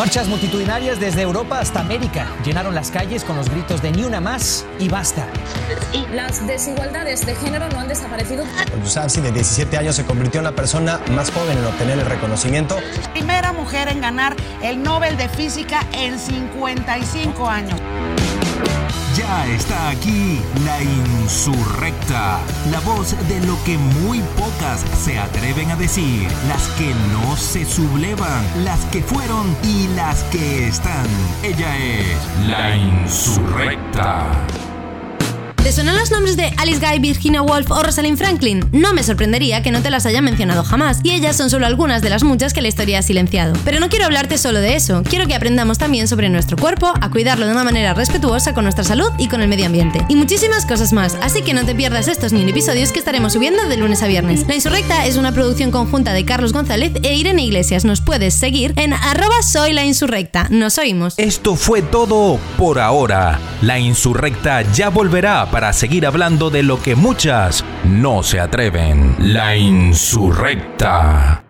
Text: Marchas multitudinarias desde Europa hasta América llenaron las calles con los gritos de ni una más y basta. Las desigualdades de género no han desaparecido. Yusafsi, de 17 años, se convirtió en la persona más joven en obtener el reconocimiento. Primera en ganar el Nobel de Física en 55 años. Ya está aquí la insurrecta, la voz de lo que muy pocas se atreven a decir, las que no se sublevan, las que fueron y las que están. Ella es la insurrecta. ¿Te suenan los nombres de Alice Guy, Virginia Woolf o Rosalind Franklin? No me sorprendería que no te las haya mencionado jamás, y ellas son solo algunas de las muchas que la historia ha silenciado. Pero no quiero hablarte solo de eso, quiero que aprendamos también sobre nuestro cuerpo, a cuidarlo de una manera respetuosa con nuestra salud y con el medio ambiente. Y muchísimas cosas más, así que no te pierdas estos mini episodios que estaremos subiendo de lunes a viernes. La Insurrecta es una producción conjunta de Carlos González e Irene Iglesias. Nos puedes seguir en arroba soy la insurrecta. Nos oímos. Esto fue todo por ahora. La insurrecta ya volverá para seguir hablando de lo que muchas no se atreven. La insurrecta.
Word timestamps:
Marchas 0.00 0.28
multitudinarias 0.28 0.98
desde 0.98 1.20
Europa 1.20 1.60
hasta 1.60 1.80
América 1.80 2.26
llenaron 2.42 2.74
las 2.74 2.90
calles 2.90 3.22
con 3.22 3.36
los 3.36 3.50
gritos 3.50 3.82
de 3.82 3.92
ni 3.92 4.02
una 4.02 4.18
más 4.18 4.64
y 4.78 4.88
basta. 4.88 5.28
Las 6.14 6.46
desigualdades 6.46 7.26
de 7.26 7.34
género 7.34 7.68
no 7.68 7.80
han 7.80 7.88
desaparecido. 7.88 8.46
Yusafsi, 8.82 9.20
de 9.20 9.30
17 9.30 9.76
años, 9.76 9.96
se 9.96 10.06
convirtió 10.06 10.40
en 10.40 10.44
la 10.44 10.52
persona 10.52 11.00
más 11.10 11.30
joven 11.30 11.58
en 11.58 11.66
obtener 11.66 11.98
el 11.98 12.06
reconocimiento. 12.06 12.78
Primera 13.12 13.52
en 13.72 14.00
ganar 14.00 14.34
el 14.62 14.82
Nobel 14.82 15.16
de 15.16 15.28
Física 15.28 15.86
en 15.92 16.18
55 16.18 17.48
años. 17.48 17.80
Ya 19.16 19.46
está 19.46 19.90
aquí 19.90 20.40
la 20.64 20.82
insurrecta, 20.82 22.40
la 22.70 22.80
voz 22.80 23.14
de 23.28 23.40
lo 23.46 23.62
que 23.64 23.78
muy 23.78 24.20
pocas 24.36 24.84
se 24.98 25.18
atreven 25.18 25.70
a 25.70 25.76
decir, 25.76 26.28
las 26.48 26.66
que 26.70 26.92
no 27.12 27.36
se 27.36 27.64
sublevan, 27.64 28.64
las 28.64 28.80
que 28.86 29.02
fueron 29.02 29.56
y 29.62 29.88
las 29.94 30.22
que 30.24 30.66
están. 30.68 31.06
Ella 31.44 31.76
es 31.76 32.48
la 32.48 32.76
insurrecta. 32.76 34.26
¿Te 35.62 35.72
suenan 35.72 35.98
los 35.98 36.10
nombres 36.10 36.38
de 36.38 36.52
Alice 36.56 36.80
Guy, 36.80 37.00
Virginia 37.00 37.42
Woolf 37.42 37.70
o 37.70 37.82
Rosalind 37.82 38.16
Franklin? 38.16 38.64
No 38.72 38.94
me 38.94 39.02
sorprendería 39.02 39.62
que 39.62 39.70
no 39.70 39.82
te 39.82 39.90
las 39.90 40.06
haya 40.06 40.22
mencionado 40.22 40.64
jamás, 40.64 41.00
y 41.02 41.10
ellas 41.10 41.36
son 41.36 41.50
solo 41.50 41.66
algunas 41.66 42.00
de 42.00 42.08
las 42.08 42.24
muchas 42.24 42.54
que 42.54 42.62
la 42.62 42.68
historia 42.68 43.00
ha 43.00 43.02
silenciado. 43.02 43.52
Pero 43.64 43.78
no 43.78 43.90
quiero 43.90 44.06
hablarte 44.06 44.38
solo 44.38 44.58
de 44.60 44.74
eso, 44.74 45.02
quiero 45.08 45.26
que 45.26 45.34
aprendamos 45.34 45.76
también 45.76 46.08
sobre 46.08 46.30
nuestro 46.30 46.56
cuerpo, 46.56 46.92
a 47.00 47.10
cuidarlo 47.10 47.44
de 47.44 47.52
una 47.52 47.62
manera 47.62 47.92
respetuosa 47.92 48.54
con 48.54 48.64
nuestra 48.64 48.84
salud 48.84 49.10
y 49.18 49.28
con 49.28 49.42
el 49.42 49.48
medio 49.48 49.66
ambiente. 49.66 50.04
Y 50.08 50.16
muchísimas 50.16 50.64
cosas 50.64 50.94
más, 50.94 51.16
así 51.20 51.42
que 51.42 51.52
no 51.52 51.66
te 51.66 51.74
pierdas 51.74 52.08
estos 52.08 52.32
mini 52.32 52.52
episodios 52.52 52.90
que 52.90 52.98
estaremos 52.98 53.34
subiendo 53.34 53.68
de 53.68 53.76
lunes 53.76 54.02
a 54.02 54.06
viernes. 54.06 54.46
La 54.48 54.54
Insurrecta 54.54 55.04
es 55.04 55.18
una 55.18 55.32
producción 55.32 55.70
conjunta 55.70 56.14
de 56.14 56.24
Carlos 56.24 56.54
González 56.54 56.92
e 57.02 57.14
Irene 57.14 57.44
Iglesias. 57.44 57.84
Nos 57.84 58.00
puedes 58.00 58.32
seguir 58.34 58.72
en 58.76 58.94
arroba 58.94 59.42
soy 59.42 59.74
la 59.74 59.84
insurrecta. 59.84 60.46
Nos 60.48 60.78
oímos. 60.78 61.14
Esto 61.18 61.54
fue 61.54 61.82
todo 61.82 62.38
por 62.56 62.78
ahora. 62.78 63.38
La 63.60 63.78
insurrecta 63.78 64.62
ya 64.72 64.88
volverá 64.88 65.49
para 65.50 65.72
seguir 65.72 66.06
hablando 66.06 66.50
de 66.50 66.62
lo 66.62 66.80
que 66.80 66.94
muchas 66.94 67.64
no 67.84 68.22
se 68.22 68.40
atreven. 68.40 69.16
La 69.18 69.56
insurrecta. 69.56 71.42